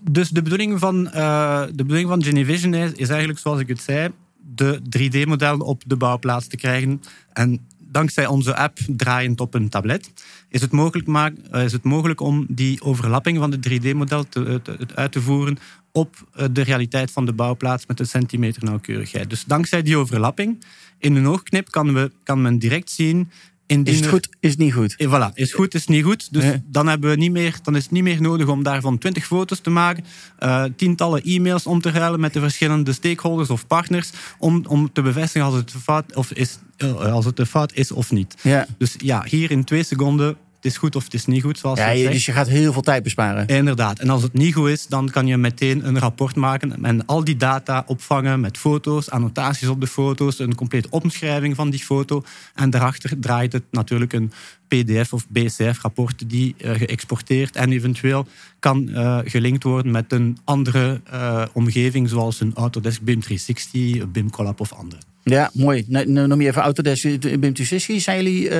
dus 0.00 0.28
de 0.28 0.42
bedoeling 0.42 0.78
van, 0.78 1.06
uh, 1.14 1.62
de 1.62 1.74
bedoeling 1.74 2.08
van 2.08 2.22
Genevision 2.22 2.74
is, 2.74 2.92
is 2.92 3.08
eigenlijk, 3.08 3.38
zoals 3.38 3.60
ik 3.60 3.68
het 3.68 3.80
zei, 3.80 4.08
de 4.54 4.80
3D-modellen 4.98 5.60
op 5.60 5.82
de 5.86 5.96
bouwplaats 5.96 6.46
te 6.46 6.56
krijgen. 6.56 7.02
En 7.32 7.60
dankzij 7.92 8.26
onze 8.26 8.56
app 8.56 8.78
draaiend 8.86 9.40
op 9.40 9.54
een 9.54 9.68
tablet 9.68 10.12
is 10.48 10.60
het 10.60 10.70
mogelijk, 10.70 11.08
maak, 11.08 11.34
is 11.52 11.72
het 11.72 11.82
mogelijk 11.82 12.20
om 12.20 12.46
die 12.48 12.82
overlapping 12.82 13.38
van 13.38 13.50
de 13.50 13.58
3D-model 13.70 14.28
te, 14.28 14.60
te, 14.62 14.86
uit 14.94 15.12
te 15.12 15.20
voeren 15.20 15.58
op 15.92 16.26
eh, 16.34 16.46
de 16.50 16.62
realiteit 16.62 17.10
van 17.10 17.26
de 17.26 17.32
bouwplaats 17.32 17.86
met 17.86 18.00
een 18.00 18.06
centimeter 18.06 18.64
nauwkeurigheid. 18.64 19.30
Dus 19.30 19.44
dankzij 19.44 19.82
die 19.82 19.96
overlapping, 19.96 20.64
in 20.98 21.16
een 21.16 21.26
oogknip 21.26 21.70
kan, 21.70 21.94
we, 21.94 22.10
kan 22.22 22.42
men 22.42 22.58
direct 22.58 22.90
zien 22.90 23.30
is 23.66 24.00
het 24.00 24.08
goed, 24.08 24.28
is 24.40 24.50
het 24.50 24.58
niet 24.58 24.72
goed? 24.72 24.96
Eh, 24.96 25.08
voilà, 25.08 25.34
is 25.34 25.52
goed, 25.52 25.74
is 25.74 25.86
niet 25.86 26.04
goed. 26.04 26.32
Dus 26.32 26.44
dan, 26.64 26.86
hebben 26.86 27.10
we 27.10 27.16
niet 27.16 27.30
meer, 27.30 27.58
dan 27.62 27.76
is 27.76 27.82
het 27.82 27.92
niet 27.92 28.02
meer 28.02 28.20
nodig 28.20 28.48
om 28.48 28.62
daarvan 28.62 28.98
twintig 28.98 29.26
foto's 29.26 29.60
te 29.60 29.70
maken, 29.70 30.04
uh, 30.40 30.64
tientallen 30.76 31.22
e-mails 31.22 31.66
om 31.66 31.80
te 31.80 31.90
ruilen 31.90 32.20
met 32.20 32.32
de 32.32 32.40
verschillende 32.40 32.92
stakeholders 32.92 33.50
of 33.50 33.66
partners, 33.66 34.10
om, 34.38 34.64
om 34.68 34.92
te 34.92 35.02
bevestigen 35.02 35.46
als 35.46 35.54
het, 35.54 35.74
fout, 35.82 36.14
of 36.14 36.32
is, 36.32 36.58
als 36.98 37.24
het 37.24 37.38
een 37.38 37.46
fout 37.46 37.72
is 37.72 37.92
of 37.92 38.10
niet. 38.10 38.34
Ja. 38.42 38.66
Dus 38.78 38.94
ja, 38.98 39.24
hier 39.26 39.50
in 39.50 39.64
twee 39.64 39.82
seconden 39.82 40.36
het 40.62 40.72
is 40.72 40.78
goed 40.78 40.96
of 40.96 41.04
het 41.04 41.14
is 41.14 41.26
niet 41.26 41.42
goed. 41.42 41.58
Zoals 41.58 41.78
ja, 41.78 41.90
je, 41.90 42.10
dus 42.10 42.26
je 42.26 42.32
gaat 42.32 42.48
heel 42.48 42.72
veel 42.72 42.82
tijd 42.82 43.02
besparen. 43.02 43.46
Inderdaad. 43.46 43.98
En 43.98 44.10
als 44.10 44.22
het 44.22 44.32
niet 44.32 44.54
goed 44.54 44.68
is, 44.68 44.86
dan 44.86 45.10
kan 45.10 45.26
je 45.26 45.36
meteen 45.36 45.86
een 45.86 45.98
rapport 45.98 46.36
maken 46.36 46.84
en 46.84 47.06
al 47.06 47.24
die 47.24 47.36
data 47.36 47.84
opvangen 47.86 48.40
met 48.40 48.58
foto's, 48.58 49.10
annotaties 49.10 49.68
op 49.68 49.80
de 49.80 49.86
foto's, 49.86 50.38
een 50.38 50.54
complete 50.54 50.88
omschrijving 50.90 51.56
van 51.56 51.70
die 51.70 51.80
foto. 51.80 52.22
En 52.54 52.70
daarachter 52.70 53.18
draait 53.20 53.52
het 53.52 53.64
natuurlijk 53.70 54.12
een 54.12 54.32
PDF 54.68 55.12
of 55.12 55.28
BCF-rapport 55.28 56.28
die 56.30 56.54
uh, 56.58 56.74
geëxporteerd 56.74 57.56
en 57.56 57.72
eventueel 57.72 58.26
kan 58.58 58.88
uh, 58.88 59.18
gelinkt 59.24 59.62
worden 59.62 59.92
met 59.92 60.12
een 60.12 60.38
andere 60.44 61.00
uh, 61.12 61.44
omgeving, 61.52 62.08
zoals 62.08 62.40
een 62.40 62.54
Autodesk 62.54 63.00
BIM 63.00 63.20
360, 63.20 64.10
BIM 64.10 64.30
Collab 64.30 64.60
of 64.60 64.72
andere. 64.72 65.00
Ja, 65.24 65.50
mooi. 65.52 65.84
noem 65.88 66.40
je 66.40 66.48
even 66.48 66.62
Autodesk 66.62 67.02
BIM 67.20 67.52
360. 67.54 68.00
Zijn 68.00 68.24
jullie 68.24 68.44
uh, 68.44 68.50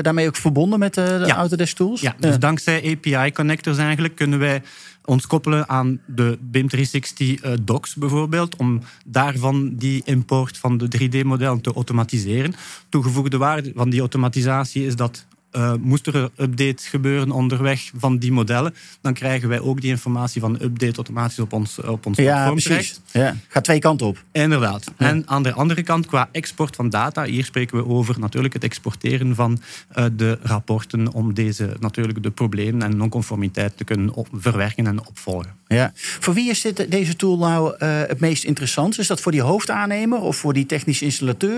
daarmee 0.00 0.26
ook 0.26 0.36
verbonden 0.36 0.78
met 0.78 0.94
de 0.94 1.24
ja. 1.26 1.36
Autodesk 1.36 1.76
tools? 1.76 2.00
Ja, 2.00 2.14
dus 2.18 2.38
dankzij 2.38 2.96
API 2.96 3.32
connectors 3.32 3.78
eigenlijk 3.78 4.14
kunnen 4.14 4.38
wij 4.38 4.62
ons 5.04 5.26
koppelen 5.26 5.68
aan 5.68 6.00
de 6.06 6.38
BIM 6.40 6.68
360 6.68 7.40
docs 7.62 7.94
bijvoorbeeld, 7.94 8.56
om 8.56 8.80
daarvan 9.04 9.74
die 9.76 10.02
import 10.04 10.58
van 10.58 10.78
de 10.78 10.88
3D-modellen 10.98 11.60
te 11.60 11.72
automatiseren. 11.72 12.54
Toegevoegde 12.88 13.36
waarde 13.36 13.72
van 13.74 13.90
die 13.90 14.00
automatisatie 14.00 14.86
is 14.86 14.96
dat 14.96 15.26
uh, 15.56 15.74
moest 15.80 16.06
er 16.06 16.14
een 16.14 16.30
update 16.36 16.88
gebeuren 16.88 17.30
onderweg 17.30 17.90
van 17.96 18.18
die 18.18 18.32
modellen, 18.32 18.74
dan 19.00 19.12
krijgen 19.12 19.48
wij 19.48 19.60
ook 19.60 19.80
die 19.80 19.90
informatie 19.90 20.40
van 20.40 20.52
de 20.52 20.64
update 20.64 20.94
automatisch 20.94 21.38
op 21.38 21.52
ons, 21.52 21.78
op 21.78 22.06
ons 22.06 22.16
ja, 22.16 22.50
precies. 22.50 23.00
Ja, 23.12 23.36
gaat 23.48 23.64
twee 23.64 23.78
kanten 23.78 24.06
op. 24.06 24.22
Inderdaad. 24.32 24.92
En 24.96 25.22
aan 25.26 25.42
de 25.42 25.52
andere 25.52 25.82
kant, 25.82 26.06
qua 26.06 26.28
export 26.32 26.76
van 26.76 26.90
data, 26.90 27.24
hier 27.24 27.44
spreken 27.44 27.76
we 27.76 27.86
over 27.86 28.20
natuurlijk 28.20 28.54
het 28.54 28.64
exporteren 28.64 29.34
van 29.34 29.60
uh, 29.98 30.04
de 30.12 30.38
rapporten 30.42 31.12
om 31.12 31.34
deze 31.34 31.76
natuurlijk 31.80 32.22
de 32.22 32.30
problemen 32.30 32.82
en 32.82 32.96
non-conformiteit 32.96 33.76
te 33.76 33.84
kunnen 33.84 34.14
op, 34.14 34.28
verwerken 34.32 34.86
en 34.86 35.06
opvolgen. 35.06 35.52
Ja. 35.68 35.92
Voor 35.94 36.34
wie 36.34 36.50
is 36.50 36.60
dit, 36.60 36.90
deze 36.90 37.16
tool 37.16 37.38
nou 37.38 37.74
uh, 37.78 38.00
het 38.06 38.20
meest 38.20 38.44
interessant? 38.44 38.98
Is 38.98 39.06
dat 39.06 39.20
voor 39.20 39.32
die 39.32 39.42
hoofdaannemer 39.42 40.20
of 40.20 40.36
voor 40.36 40.52
die 40.52 40.66
technische 40.66 41.04
installateur? 41.04 41.52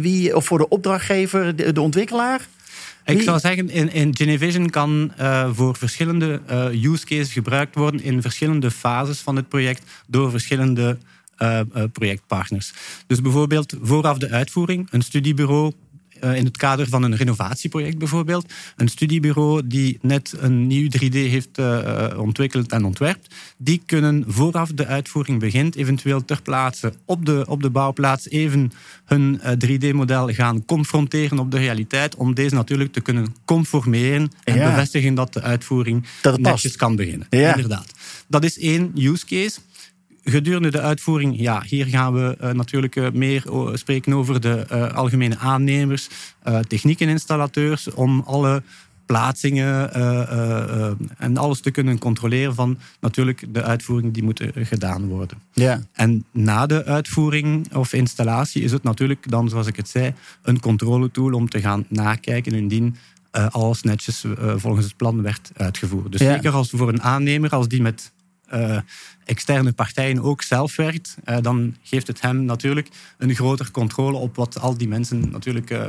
wie, 0.00 0.36
of 0.36 0.44
voor 0.44 0.58
de 0.58 0.68
opdrachtgever, 0.68 1.56
de, 1.56 1.72
de 1.72 1.80
ontwikkelaar? 1.80 2.48
Ik 3.04 3.22
zou 3.22 3.38
zeggen, 3.38 3.70
in, 3.70 3.92
in 3.92 4.16
Genevision 4.16 4.70
kan 4.70 5.12
uh, 5.20 5.48
voor 5.52 5.76
verschillende 5.76 6.40
uh, 6.50 6.92
use 6.92 7.06
cases 7.06 7.32
gebruikt 7.32 7.74
worden 7.74 8.02
in 8.02 8.22
verschillende 8.22 8.70
fases 8.70 9.18
van 9.18 9.36
het 9.36 9.48
project 9.48 9.82
door 10.06 10.30
verschillende 10.30 10.98
uh, 11.38 11.60
projectpartners. 11.92 12.72
Dus 13.06 13.20
bijvoorbeeld 13.20 13.74
vooraf 13.82 14.18
de 14.18 14.30
uitvoering, 14.30 14.88
een 14.90 15.02
studiebureau 15.02 15.66
eh, 15.66 15.81
in 16.22 16.44
het 16.44 16.56
kader 16.56 16.88
van 16.88 17.02
een 17.02 17.16
renovatieproject 17.16 17.98
bijvoorbeeld. 17.98 18.52
Een 18.76 18.88
studiebureau 18.88 19.66
die 19.66 19.98
net 20.00 20.34
een 20.38 20.66
nieuw 20.66 20.88
3D 20.88 21.12
heeft 21.12 21.58
eh, 21.58 22.10
eh, 22.10 22.18
ontwikkeld 22.18 22.72
en 22.72 22.84
ontwerpt. 22.84 23.34
Die 23.56 23.82
kunnen 23.86 24.24
vooraf 24.26 24.70
de 24.72 24.86
uitvoering 24.86 25.40
begint, 25.40 25.76
eventueel 25.76 26.24
ter 26.24 26.42
plaatse 26.42 26.92
op 27.04 27.26
de, 27.26 27.44
op 27.48 27.62
de 27.62 27.70
bouwplaats 27.70 28.28
even 28.28 28.72
hun 29.04 29.40
3D-model 29.40 30.28
gaan 30.28 30.64
confronteren 30.64 31.38
op 31.38 31.50
de 31.50 31.58
realiteit. 31.58 32.14
Om 32.14 32.34
deze 32.34 32.54
natuurlijk 32.54 32.92
te 32.92 33.00
kunnen 33.00 33.34
conformeren 33.44 34.32
en 34.44 34.54
bevestigen 34.54 35.14
dat 35.14 35.32
de 35.32 35.42
uitvoering 35.42 36.06
dat 36.22 36.40
netjes 36.40 36.76
kan 36.76 36.96
beginnen. 36.96 37.26
Ja. 37.30 37.54
Inderdaad. 37.54 37.92
Dat 38.26 38.44
is 38.44 38.58
één 38.58 38.92
use 38.96 39.26
case 39.26 39.60
gedurende 40.24 40.70
de 40.70 40.80
uitvoering, 40.80 41.40
ja, 41.40 41.62
hier 41.66 41.86
gaan 41.86 42.12
we 42.12 42.36
uh, 42.42 42.50
natuurlijk 42.50 42.96
uh, 42.96 43.10
meer 43.10 43.44
spreken 43.72 44.12
over 44.12 44.40
de 44.40 44.66
uh, 44.72 44.94
algemene 44.94 45.38
aannemers, 45.38 46.08
techniekeninstallateurs, 46.68 47.90
om 47.90 48.22
alle 48.26 48.62
plaatsingen 49.06 49.92
en 51.18 51.36
alles 51.36 51.60
te 51.60 51.70
kunnen 51.70 51.98
controleren 51.98 52.54
van 52.54 52.78
natuurlijk 53.00 53.44
de 53.54 53.62
uitvoering 53.62 54.14
die 54.14 54.22
moeten 54.22 54.52
gedaan 54.54 55.06
worden. 55.06 55.38
Ja. 55.52 55.80
En 55.92 56.24
na 56.30 56.66
de 56.66 56.84
uitvoering 56.84 57.74
of 57.74 57.92
installatie 57.92 58.62
is 58.62 58.72
het 58.72 58.82
natuurlijk 58.82 59.30
dan, 59.30 59.48
zoals 59.48 59.66
ik 59.66 59.76
het 59.76 59.88
zei, 59.88 60.14
een 60.42 60.60
controletool 60.60 61.32
om 61.32 61.48
te 61.48 61.60
gaan 61.60 61.84
nakijken 61.88 62.52
indien 62.52 62.96
alles 63.50 63.82
netjes 63.82 64.24
volgens 64.56 64.84
het 64.84 64.96
plan 64.96 65.22
werd 65.22 65.50
uitgevoerd. 65.56 66.12
Dus 66.12 66.20
zeker 66.20 66.52
als 66.52 66.70
voor 66.70 66.88
een 66.88 67.02
aannemer, 67.02 67.50
als 67.50 67.68
die 67.68 67.82
met 67.82 68.12
uh, 68.52 68.78
externe 69.24 69.72
partijen 69.72 70.22
ook 70.22 70.42
zelf 70.42 70.76
werkt, 70.76 71.16
uh, 71.24 71.36
dan 71.40 71.76
geeft 71.82 72.06
het 72.06 72.20
hem 72.20 72.44
natuurlijk 72.44 72.88
een 73.18 73.34
grotere 73.34 73.70
controle 73.70 74.16
op 74.16 74.36
wat 74.36 74.60
al 74.60 74.76
die 74.76 74.88
mensen 74.88 75.30
natuurlijk 75.30 75.70
uh, 75.70 75.88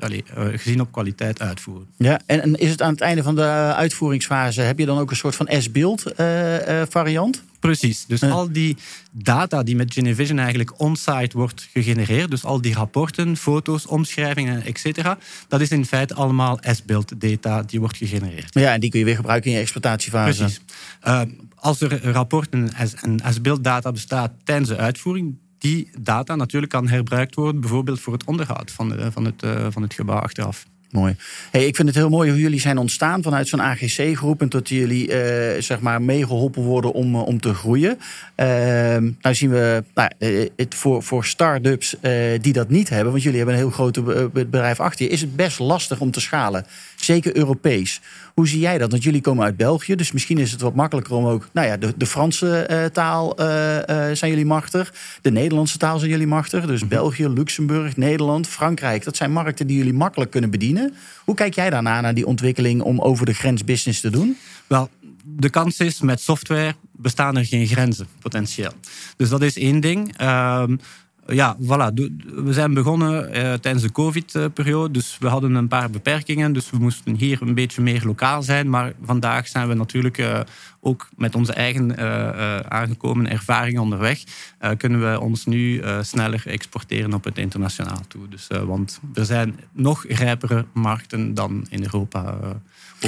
allee, 0.00 0.24
gezien 0.34 0.80
op 0.80 0.92
kwaliteit 0.92 1.40
uitvoeren. 1.40 1.86
Ja, 1.96 2.20
en, 2.26 2.42
en, 2.42 2.54
is 2.54 2.70
het 2.70 2.82
aan 2.82 2.92
het 2.92 3.00
einde 3.00 3.22
van 3.22 3.34
de 3.34 3.72
uitvoeringsfase, 3.76 4.60
heb 4.60 4.78
je 4.78 4.86
dan 4.86 4.98
ook 4.98 5.10
een 5.10 5.16
soort 5.16 5.36
van 5.36 5.48
S-beeld 5.58 6.02
variant? 6.88 7.42
Precies. 7.62 8.04
Dus 8.06 8.22
al 8.22 8.52
die 8.52 8.76
data 9.10 9.62
die 9.62 9.76
met 9.76 9.92
Genevision 9.92 10.38
eigenlijk 10.38 10.80
on-site 10.80 11.36
wordt 11.36 11.68
gegenereerd, 11.72 12.30
dus 12.30 12.44
al 12.44 12.60
die 12.60 12.74
rapporten, 12.74 13.36
foto's, 13.36 13.86
omschrijvingen, 13.86 14.64
etc., 14.64 15.14
dat 15.48 15.60
is 15.60 15.70
in 15.70 15.86
feite 15.86 16.14
allemaal 16.14 16.58
S-beeld 16.62 17.20
data 17.20 17.62
die 17.62 17.80
wordt 17.80 17.96
gegenereerd. 17.96 18.54
Ja, 18.54 18.72
en 18.72 18.80
die 18.80 18.90
kun 18.90 18.98
je 18.98 19.04
weer 19.04 19.16
gebruiken 19.16 19.50
in 19.50 19.56
je 19.56 19.62
exploitatiefase. 19.62 20.38
Precies 20.38 20.60
als 21.62 21.80
er 21.80 22.12
rapporten 22.12 22.70
en 23.00 23.22
als 23.22 23.40
beelddata 23.40 23.92
bestaat 23.92 24.32
tijdens 24.44 24.68
de 24.68 24.76
uitvoering, 24.76 25.38
die 25.58 25.90
data 25.98 26.34
natuurlijk 26.34 26.72
kan 26.72 26.88
herbruikt 26.88 27.34
worden, 27.34 27.60
bijvoorbeeld 27.60 28.00
voor 28.00 28.12
het 28.12 28.24
onderhoud 28.24 28.70
van, 28.70 29.12
van, 29.12 29.24
het, 29.24 29.42
eh, 29.42 29.66
van 29.70 29.82
het 29.82 29.94
gebouw 29.94 30.18
achteraf. 30.18 30.66
Mooi. 30.90 31.16
Hey, 31.50 31.66
ik 31.66 31.76
vind 31.76 31.88
het 31.88 31.96
heel 31.96 32.08
mooi 32.08 32.30
hoe 32.30 32.40
jullie 32.40 32.60
zijn 32.60 32.78
ontstaan 32.78 33.22
vanuit 33.22 33.48
zo'n 33.48 33.62
AGC-groep 33.62 34.40
en 34.40 34.48
tot 34.48 34.68
jullie 34.68 35.08
uh, 35.08 35.62
zeg 35.62 35.80
maar 35.80 36.02
meegeholpen 36.02 36.62
worden 36.62 36.92
om, 36.92 37.14
eh, 37.14 37.26
om 37.26 37.40
te 37.40 37.54
groeien. 37.54 37.98
Uh, 38.36 38.46
nou 39.20 39.34
zien 39.34 39.50
we 39.50 39.84
nou, 39.94 40.10
het 40.56 40.74
voor, 40.74 41.02
voor 41.02 41.24
start-ups 41.24 41.96
die 42.40 42.52
dat 42.52 42.68
niet 42.68 42.88
hebben, 42.88 43.10
want 43.10 43.22
jullie 43.22 43.38
hebben 43.38 43.56
een 43.56 43.62
heel 43.62 43.70
groot 43.70 44.32
bedrijf 44.32 44.80
achter 44.80 45.04
je, 45.04 45.10
is 45.10 45.20
het 45.20 45.36
best 45.36 45.58
lastig 45.58 46.00
om 46.00 46.10
te 46.10 46.20
schalen. 46.20 46.66
Zeker 47.04 47.36
Europees. 47.36 48.00
Hoe 48.34 48.48
zie 48.48 48.60
jij 48.60 48.78
dat? 48.78 48.90
Want 48.90 49.02
jullie 49.02 49.20
komen 49.20 49.44
uit 49.44 49.56
België, 49.56 49.94
dus 49.94 50.12
misschien 50.12 50.38
is 50.38 50.52
het 50.52 50.60
wat 50.60 50.74
makkelijker 50.74 51.14
om 51.14 51.26
ook. 51.26 51.48
Nou 51.52 51.66
ja, 51.66 51.76
de, 51.76 51.94
de 51.96 52.06
Franse 52.06 52.68
uh, 52.70 52.84
taal 52.84 53.40
uh, 53.40 53.46
uh, 53.46 53.82
zijn 54.12 54.30
jullie 54.30 54.46
machtig. 54.46 54.94
De 55.22 55.30
Nederlandse 55.30 55.78
taal 55.78 55.98
zijn 55.98 56.10
jullie 56.10 56.26
machtig. 56.26 56.66
Dus 56.66 56.80
mhm. 56.80 56.88
België, 56.88 57.28
Luxemburg, 57.28 57.96
Nederland, 57.96 58.48
Frankrijk. 58.48 59.04
Dat 59.04 59.16
zijn 59.16 59.32
markten 59.32 59.66
die 59.66 59.76
jullie 59.76 59.92
makkelijk 59.92 60.30
kunnen 60.30 60.50
bedienen. 60.50 60.94
Hoe 61.24 61.34
kijk 61.34 61.54
jij 61.54 61.70
daarna 61.70 62.00
naar 62.00 62.14
die 62.14 62.26
ontwikkeling 62.26 62.82
om 62.82 63.00
over 63.00 63.26
de 63.26 63.34
grens 63.34 63.64
business 63.64 64.00
te 64.00 64.10
doen? 64.10 64.36
Wel, 64.66 64.90
de 65.24 65.50
kans 65.50 65.78
is 65.78 66.00
met 66.00 66.20
software 66.20 66.74
bestaan 66.92 67.36
er 67.36 67.46
geen 67.46 67.66
grenzen 67.66 68.06
potentieel. 68.20 68.72
Dus 69.16 69.28
dat 69.28 69.42
is 69.42 69.56
één 69.56 69.80
ding. 69.80 70.16
Ehm, 70.16 70.76
ja, 71.26 71.56
voilà. 71.60 71.92
We 72.34 72.52
zijn 72.52 72.74
begonnen 72.74 73.32
eh, 73.32 73.52
tijdens 73.52 73.84
de 73.84 73.92
COVID-periode. 73.92 74.92
Dus 74.92 75.16
we 75.20 75.28
hadden 75.28 75.54
een 75.54 75.68
paar 75.68 75.90
beperkingen. 75.90 76.52
Dus 76.52 76.70
we 76.70 76.78
moesten 76.78 77.14
hier 77.14 77.42
een 77.42 77.54
beetje 77.54 77.82
meer 77.82 78.02
lokaal 78.04 78.42
zijn. 78.42 78.70
Maar 78.70 78.92
vandaag 79.04 79.48
zijn 79.48 79.68
we 79.68 79.74
natuurlijk 79.74 80.18
uh, 80.18 80.40
ook 80.84 81.08
met 81.16 81.34
onze 81.34 81.52
eigen 81.52 81.90
uh, 81.98 82.58
aangekomen 82.58 83.30
ervaring 83.30 83.78
onderweg. 83.78 84.22
kunnen 84.76 85.10
we 85.10 85.20
ons 85.20 85.46
nu 85.46 85.82
sneller 86.00 86.42
exporteren 86.46 87.14
op 87.14 87.24
het 87.24 87.38
internationaal 87.38 88.00
toe. 88.08 88.28
Dus, 88.28 88.46
want 88.64 89.00
er 89.14 89.24
zijn 89.24 89.60
nog 89.72 90.04
rijpere 90.08 90.64
markten 90.72 91.34
dan 91.34 91.66
in 91.70 91.82
Europa 91.82 92.38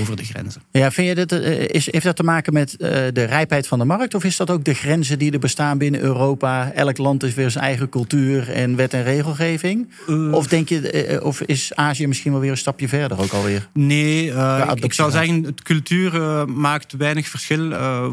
over 0.00 0.16
de 0.16 0.25
grenzen. 0.25 0.62
Ja, 0.71 0.90
vind 0.90 1.09
je 1.09 1.14
dat, 1.14 1.40
eh, 1.40 1.69
is, 1.69 1.93
heeft 1.93 2.04
dat 2.04 2.16
te 2.16 2.23
maken 2.23 2.52
met 2.52 2.73
uh, 2.73 2.88
de 3.12 3.25
rijpheid 3.25 3.66
van 3.66 3.78
de 3.78 3.85
markt? 3.85 4.14
Of 4.14 4.25
is 4.25 4.37
dat 4.37 4.50
ook 4.50 4.64
de 4.64 4.75
grenzen 4.75 5.19
die 5.19 5.33
er 5.33 5.38
bestaan 5.38 5.78
binnen 5.78 6.00
Europa? 6.00 6.73
Elk 6.73 6.99
land 6.99 7.23
is 7.23 7.35
weer 7.35 7.50
zijn 7.50 7.64
eigen 7.64 7.88
cultuur 7.88 8.50
en 8.50 8.76
wet 8.76 8.95
en 8.95 9.02
regelgeving? 9.02 9.90
Uh, 10.09 10.33
of 10.33 10.47
denk 10.47 10.69
je, 10.69 11.21
of 11.23 11.40
is 11.40 11.75
Azië 11.75 12.07
misschien 12.07 12.33
wel 12.33 12.40
weer 12.40 12.50
een 12.50 12.57
stapje 12.57 12.88
verder 12.88 13.21
ook 13.21 13.33
alweer? 13.33 13.69
Nee, 13.73 14.26
ik, 14.26 14.85
ik, 14.85 14.93
zou 14.93 15.11
zeggen, 15.11 15.43
het 15.43 15.62
cultuur 15.62 16.12
maakt 16.49 16.93
weinig 16.93 17.28
verschil 17.28 17.63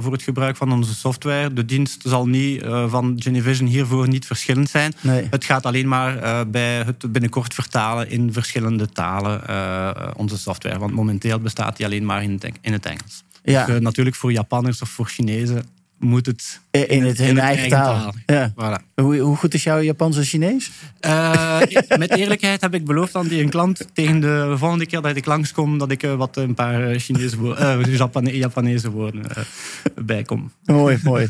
voor 0.01 0.12
het 0.12 0.22
gebruik 0.22 0.55
van 0.55 0.72
onze 0.72 0.96
software. 0.96 1.53
De 1.53 1.65
dienst 1.65 2.01
zal 2.05 2.27
niet 2.27 2.62
van 2.88 3.13
Genevision 3.15 3.67
hiervoor 3.67 4.08
niet 4.08 4.25
verschillend 4.25 4.70
zijn. 4.70 4.93
Nee. 5.01 5.27
Het 5.29 5.46
gaat 5.46 5.65
alleen 5.65 5.88
maar 5.88 6.50
bij 6.50 6.84
het 6.84 7.12
binnenkort 7.12 7.53
vertalen 7.53 8.10
in 8.10 8.34
verschillende 8.34 8.89
talen 8.89 9.41
onze 10.17 10.38
software. 10.38 10.79
Want 10.79 10.93
momenteel 10.93 11.39
bestaat 11.39 11.77
die 11.77 11.86
alleen 11.86 12.05
maar 12.05 12.24
in 12.24 12.31
het, 12.31 12.51
in 12.62 12.74
het 12.74 12.86
Engels. 12.86 13.24
Ja. 13.43 13.65
Dus, 13.65 13.79
natuurlijk 13.79 14.15
voor 14.15 14.31
Japanners 14.31 14.81
of 14.81 14.89
voor 14.89 15.05
Chinezen 15.08 15.65
moet 16.03 16.25
het 16.25 16.60
in, 16.72 17.03
het, 17.03 17.20
in, 17.20 17.39
eigen, 17.39 17.70
taal. 17.70 18.13
Ja. 18.25 18.53
Voilà. 18.53 18.93
Hoe, 18.96 19.17
hoe, 19.17 19.36
goed 19.36 19.53
is 19.53 19.63
jouw 19.63 19.81
Japans 19.81 20.17
en 20.17 20.24
Chinees? 20.24 20.72
Uh, 21.05 21.60
met 21.98 22.15
eerlijkheid 22.15 22.62
heb 22.62 22.74
ik 22.74 22.86
beloofd 22.86 23.15
aan 23.15 23.27
die 23.27 23.43
een 23.43 23.50
klant 23.50 23.88
tegen 23.93 24.20
de 24.20 24.53
volgende 24.58 24.86
keer 24.86 25.01
dat 25.01 25.15
ik 25.15 25.25
langskom 25.25 25.77
dat 25.77 25.91
ik 25.91 26.03
uh, 26.03 26.15
wat 26.15 26.38
een 26.38 26.53
paar 26.53 27.00
Chinese 27.00 27.38
woorden, 27.38 27.89
uh, 27.89 27.98
Japane 27.98 28.38
Japanese 28.38 28.91
woorden 28.91 29.25
bijkom. 29.96 30.51
Mooi, 30.65 31.00
mooi. 31.03 31.27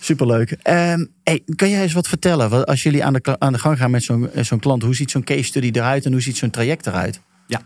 Superleuk. 0.00 0.50
Um, 0.50 1.10
hey, 1.22 1.42
kan 1.56 1.70
jij 1.70 1.82
eens 1.82 1.92
wat 1.92 2.08
vertellen? 2.08 2.64
Als 2.64 2.82
jullie 2.82 3.04
aan 3.04 3.12
de, 3.12 3.36
aan 3.38 3.52
de 3.52 3.58
gang 3.58 3.78
gaan 3.78 3.90
met 3.90 4.02
zo'n 4.02 4.30
zo'n 4.40 4.58
klant, 4.58 4.82
hoe 4.82 4.94
ziet 4.94 5.10
zo'n 5.10 5.24
case 5.24 5.42
study 5.42 5.70
eruit 5.72 6.04
en 6.04 6.12
hoe 6.12 6.20
ziet 6.20 6.36
zo'n 6.36 6.50
traject 6.50 6.86
eruit? 6.86 7.20
Ja. 7.46 7.62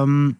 Um, 0.00 0.38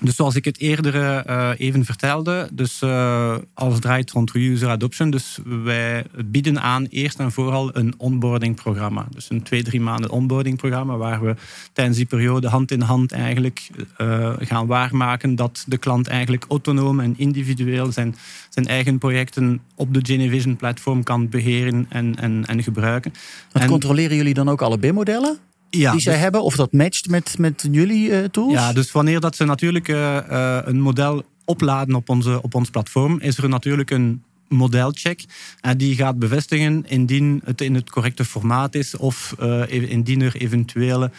Dus 0.00 0.16
zoals 0.16 0.34
ik 0.34 0.44
het 0.44 0.58
eerder 0.58 0.94
uh, 0.94 1.50
even 1.56 1.84
vertelde, 1.84 2.48
dus 2.52 2.82
uh, 2.82 3.36
alles 3.54 3.78
draait 3.78 4.10
rond 4.10 4.34
user 4.34 4.68
adoption. 4.68 5.10
Dus 5.10 5.38
wij 5.64 6.04
bieden 6.24 6.60
aan 6.60 6.86
eerst 6.90 7.18
en 7.18 7.32
vooral 7.32 7.76
een 7.76 7.94
onboarding-programma. 7.96 9.06
Dus 9.10 9.30
een 9.30 9.42
twee, 9.42 9.62
drie 9.62 9.80
maanden 9.80 10.10
onboarding-programma 10.10 10.96
waar 10.96 11.24
we 11.24 11.34
tijdens 11.72 11.96
die 11.96 12.06
periode 12.06 12.48
hand 12.48 12.70
in 12.70 12.80
hand 12.80 13.12
eigenlijk 13.12 13.70
uh, 13.98 14.32
gaan 14.38 14.66
waarmaken 14.66 15.36
dat 15.36 15.64
de 15.66 15.78
klant 15.78 16.08
eigenlijk 16.08 16.44
autonoom 16.48 17.00
en 17.00 17.14
individueel 17.16 17.92
zijn, 17.92 18.16
zijn 18.48 18.66
eigen 18.66 18.98
projecten 18.98 19.60
op 19.74 19.94
de 19.94 20.00
Genevision-platform 20.02 21.02
kan 21.02 21.28
beheren 21.28 21.86
en, 21.88 22.16
en, 22.16 22.46
en 22.46 22.62
gebruiken. 22.62 23.12
en, 23.52 23.68
controleren 23.68 24.16
jullie 24.16 24.34
dan 24.34 24.48
ook 24.48 24.62
alle 24.62 24.78
BIM-modellen? 24.78 25.38
Ja, 25.70 25.90
die 25.92 26.00
zij 26.00 26.12
dus- 26.12 26.22
hebben? 26.22 26.42
Of 26.42 26.56
dat 26.56 26.72
matcht 26.72 27.08
met, 27.08 27.38
met 27.38 27.68
jullie 27.70 28.08
uh, 28.08 28.24
tools? 28.24 28.52
Ja, 28.52 28.72
dus 28.72 28.92
wanneer 28.92 29.20
dat 29.20 29.36
ze 29.36 29.44
natuurlijk 29.44 29.88
uh, 29.88 30.16
uh, 30.30 30.58
een 30.64 30.80
model 30.80 31.22
opladen 31.44 31.94
op, 31.94 32.08
onze, 32.08 32.42
op 32.42 32.54
ons 32.54 32.70
platform, 32.70 33.20
is 33.20 33.38
er 33.38 33.48
natuurlijk 33.48 33.90
een 33.90 34.22
modelcheck. 34.48 35.24
En 35.60 35.78
die 35.78 35.94
gaat 35.94 36.18
bevestigen 36.18 36.84
indien 36.88 37.40
het 37.44 37.60
in 37.60 37.74
het 37.74 37.90
correcte 37.90 38.24
formaat 38.24 38.74
is 38.74 38.96
of 38.96 39.34
indien 39.68 40.20
er 40.20 40.36
eventuele 40.36 41.10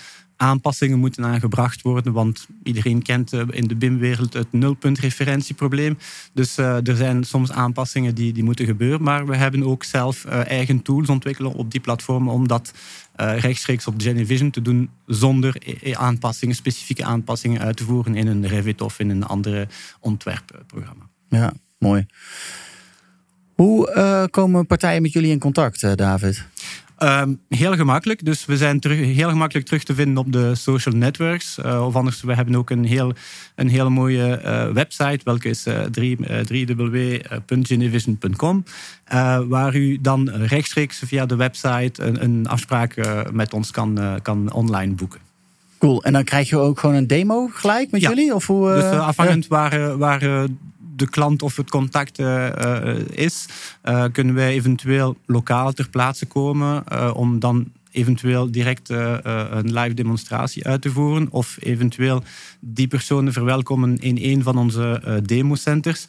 aanpassingen 0.41 0.99
moeten 0.99 1.25
aangebracht 1.25 1.81
worden. 1.81 2.13
Want 2.13 2.47
iedereen 2.63 3.01
kent 3.01 3.33
in 3.49 3.67
de 3.67 3.75
BIM-wereld 3.75 4.33
het 4.33 4.51
nulpuntreferentieprobleem. 4.51 5.97
Dus 6.33 6.57
er 6.57 6.95
zijn 6.95 7.23
soms 7.23 7.51
aanpassingen 7.51 8.15
die, 8.15 8.33
die 8.33 8.43
moeten 8.43 8.65
gebeuren. 8.65 9.03
Maar 9.03 9.25
we 9.27 9.35
hebben 9.35 9.63
ook 9.63 9.83
zelf 9.83 10.25
eigen 10.25 10.81
tools 10.81 11.09
ontwikkelen 11.09 11.53
op 11.53 11.71
die 11.71 11.79
platformen 11.79 12.33
om 12.33 12.47
dat 12.47 12.73
rechtstreeks 13.15 13.87
op 13.87 14.01
Genevision 14.01 14.49
te 14.49 14.61
doen 14.61 14.89
zonder 15.05 15.55
aanpassingen, 15.93 16.55
specifieke 16.55 17.03
aanpassingen 17.03 17.61
uit 17.61 17.77
te 17.77 17.83
voeren 17.83 18.15
in 18.15 18.27
een 18.27 18.47
Revit 18.47 18.81
of 18.81 18.99
in 18.99 19.09
een 19.09 19.23
andere 19.23 19.67
ontwerpprogramma. 19.99 21.09
Ja, 21.29 21.53
mooi. 21.79 22.05
Hoe 23.55 24.27
komen 24.31 24.65
partijen 24.65 25.01
met 25.01 25.11
jullie 25.11 25.31
in 25.31 25.39
contact, 25.39 25.97
David? 25.97 26.45
Um, 27.03 27.39
heel 27.49 27.75
gemakkelijk. 27.75 28.25
Dus 28.25 28.45
we 28.45 28.57
zijn 28.57 28.79
terug, 28.79 28.97
heel 28.97 29.29
gemakkelijk 29.29 29.67
terug 29.67 29.83
te 29.83 29.93
vinden 29.93 30.17
op 30.17 30.31
de 30.31 30.55
social 30.55 30.95
networks. 30.95 31.57
Uh, 31.65 31.85
of 31.85 31.95
anders, 31.95 32.21
we 32.21 32.33
hebben 32.33 32.55
ook 32.55 32.69
een, 32.69 32.85
heel, 32.85 33.13
een 33.55 33.69
hele 33.69 33.89
mooie 33.89 34.41
uh, 34.45 34.67
website, 34.67 35.19
welke 35.23 35.49
is 35.49 35.67
uh, 35.67 35.79
3w.genevision.com. 35.99 38.63
waar 39.47 39.75
u 39.75 39.97
dan 40.01 40.29
rechtstreeks 40.29 41.01
via 41.05 41.25
de 41.25 41.35
website 41.35 42.03
een, 42.03 42.23
een 42.23 42.47
afspraak 42.47 42.95
met 43.31 43.53
ons 43.53 43.71
kan, 43.71 44.19
kan 44.21 44.53
online 44.53 44.93
boeken. 44.93 45.19
Cool. 45.77 46.03
En 46.03 46.13
dan 46.13 46.23
krijg 46.23 46.49
je 46.49 46.57
ook 46.57 46.79
gewoon 46.79 46.95
een 46.95 47.07
demo 47.07 47.49
gelijk 47.53 47.91
met 47.91 48.01
jullie? 48.01 48.35
Of 48.35 48.47
hoe, 48.47 48.73
dus 48.73 48.83
afhankelijk 48.83 49.47
waar, 49.47 49.97
waar 49.97 50.47
de 51.01 51.09
klant 51.09 51.41
of 51.41 51.55
het 51.55 51.69
contact 51.69 52.19
uh, 52.19 52.97
is, 53.11 53.45
uh, 53.83 54.05
kunnen 54.11 54.35
wij 54.35 54.53
eventueel 54.53 55.17
lokaal 55.25 55.71
ter 55.71 55.89
plaatse 55.89 56.25
komen 56.25 56.83
om 57.15 57.39
dan 57.39 57.71
eventueel 57.91 58.51
direct 58.51 58.89
een 58.89 59.73
live 59.73 59.93
demonstratie 59.93 60.65
uit 60.65 60.81
te 60.81 60.91
voeren 60.91 61.27
of 61.31 61.57
eventueel 61.59 62.23
die 62.59 62.87
personen 62.87 63.33
verwelkomen 63.33 63.97
in 63.97 64.17
een 64.21 64.43
van 64.43 64.57
onze 64.57 65.21
democenters. 65.25 66.05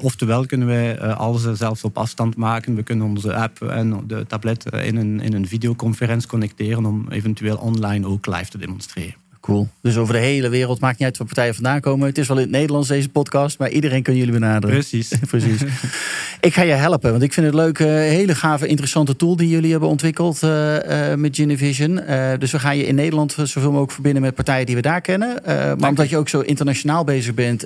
oftewel 0.00 0.46
kunnen 0.46 0.66
wij 0.66 1.00
alles 1.00 1.58
zelfs 1.58 1.84
op 1.84 1.98
afstand 1.98 2.36
maken. 2.36 2.74
We 2.74 2.82
kunnen 2.82 3.06
onze 3.06 3.34
app 3.34 3.62
en 3.62 4.04
de 4.06 4.24
tablet 4.26 4.64
in 4.64 4.96
een, 4.96 5.20
in 5.20 5.32
een 5.32 5.48
videoconferentie 5.48 6.28
connecteren 6.28 6.86
om 6.86 7.06
eventueel 7.08 7.56
online 7.56 8.06
ook 8.06 8.26
live 8.26 8.50
te 8.50 8.58
demonstreren. 8.58 9.23
Cool. 9.44 9.68
Dus 9.80 9.96
over 9.96 10.14
de 10.14 10.20
hele 10.20 10.48
wereld, 10.48 10.80
maakt 10.80 10.98
niet 10.98 11.06
uit 11.06 11.16
waar 11.16 11.26
partijen 11.26 11.54
vandaan 11.54 11.80
komen. 11.80 12.06
Het 12.08 12.18
is 12.18 12.28
wel 12.28 12.36
in 12.36 12.42
het 12.42 12.52
Nederlands 12.52 12.88
deze 12.88 13.08
podcast, 13.08 13.58
maar 13.58 13.70
iedereen 13.70 14.02
kan 14.02 14.16
jullie 14.16 14.32
benaderen. 14.32 14.76
Precies. 14.76 15.12
Precies. 15.30 15.62
ik 16.40 16.54
ga 16.54 16.62
je 16.62 16.72
helpen, 16.72 17.10
want 17.10 17.22
ik 17.22 17.32
vind 17.32 17.46
het 17.46 17.54
leuk. 17.54 17.78
Een 17.78 17.88
hele 17.88 18.34
gave, 18.34 18.66
interessante 18.66 19.16
tool 19.16 19.36
die 19.36 19.48
jullie 19.48 19.70
hebben 19.70 19.88
ontwikkeld 19.88 20.42
uh, 20.42 20.74
uh, 20.74 21.14
met 21.14 21.36
Genevision. 21.36 22.00
Uh, 22.08 22.30
dus 22.38 22.52
we 22.52 22.58
gaan 22.58 22.76
je 22.76 22.86
in 22.86 22.94
Nederland 22.94 23.32
zoveel 23.32 23.70
mogelijk 23.70 23.92
verbinden 23.92 24.22
met 24.22 24.34
partijen 24.34 24.66
die 24.66 24.74
we 24.74 24.82
daar 24.82 25.00
kennen. 25.00 25.42
maar 25.78 25.88
omdat 25.88 26.08
je 26.08 26.16
ook 26.16 26.28
zo 26.28 26.40
internationaal 26.40 27.04
bezig 27.04 27.34
bent, 27.34 27.64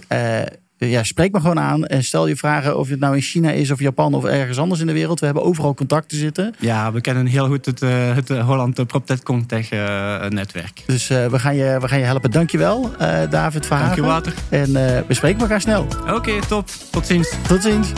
ja, 0.78 1.02
spreek 1.02 1.32
me 1.32 1.40
gewoon 1.40 1.60
aan 1.60 1.86
en 1.86 2.04
stel 2.04 2.26
je 2.26 2.36
vragen 2.36 2.78
of 2.78 2.88
het 2.88 3.00
nou 3.00 3.14
in 3.14 3.20
China 3.20 3.50
is 3.50 3.70
of 3.70 3.80
Japan 3.80 4.14
of 4.14 4.24
ergens 4.24 4.58
anders 4.58 4.80
in 4.80 4.86
de 4.86 4.92
wereld. 4.92 5.20
We 5.20 5.24
hebben 5.24 5.44
overal 5.44 5.74
contacten 5.74 6.18
zitten. 6.18 6.54
Ja, 6.58 6.92
we 6.92 7.00
kennen 7.00 7.26
heel 7.26 7.46
goed 7.46 7.66
het, 7.66 7.82
uh, 7.82 8.14
het 8.14 8.28
Holland 8.28 8.86
PropTech 8.86 9.22
Comtech 9.22 9.72
uh, 9.72 10.24
netwerk. 10.26 10.82
Dus 10.86 11.10
uh, 11.10 11.26
we, 11.26 11.38
gaan 11.38 11.56
je, 11.56 11.78
we 11.80 11.88
gaan 11.88 11.98
je 11.98 12.04
helpen. 12.04 12.30
Dankjewel, 12.30 12.90
David 13.30 13.66
Verhagen. 13.66 13.96
Dank 13.96 14.08
je, 14.08 14.12
Water. 14.12 14.34
En 14.48 14.72
we 15.06 15.14
spreken 15.14 15.40
elkaar 15.40 15.60
snel. 15.60 15.82
Oké, 15.82 16.14
okay, 16.14 16.40
top. 16.48 16.68
Tot 16.90 17.06
ziens. 17.06 17.32
Tot 17.48 17.62
ziens. 17.62 17.92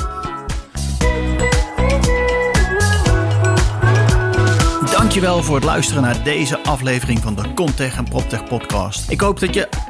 Dankjewel 4.93 5.43
voor 5.43 5.55
het 5.55 5.65
luisteren 5.65 6.03
naar 6.03 6.25
deze 6.25 6.59
aflevering 6.63 7.19
van 7.19 7.35
de 7.35 7.55
Contech 7.55 7.97
en 7.97 8.05
PropTech 8.05 8.45
podcast. 8.45 9.11
Ik 9.11 9.21
hoop 9.21 9.41
dat 9.41 9.55
je 9.55 9.90